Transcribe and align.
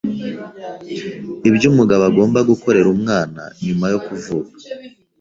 Ibyo 1.49 1.65
umugabo 1.71 2.03
agomba 2.09 2.39
gukorera 2.49 2.87
umwana 2.95 3.41
nyuma 3.65 3.85
yo 3.93 3.99
kuvuka 4.05 4.55